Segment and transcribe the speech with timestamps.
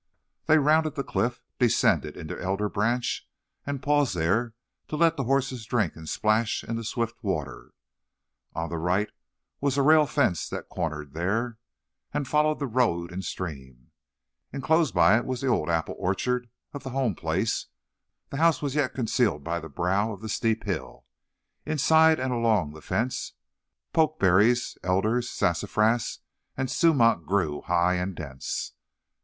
[0.47, 3.23] They rounded the cliff, descended into Elder Branch,
[3.67, 4.55] and paused there
[4.87, 7.73] to let the horses drink and splash in the swift water.
[8.55, 9.11] On the right
[9.59, 11.59] was a rail fence that cornered there,
[12.15, 13.91] and followed the road and stream.
[14.51, 17.67] Inclosed by it was the old apple orchard of the home place;
[18.31, 21.05] the house was yet concealed by the brow of the steep hill.
[21.63, 23.33] Inside and along the fence,
[23.93, 26.21] pokeberries, elders, sassafras,
[26.57, 28.73] and sumac grew high and dense.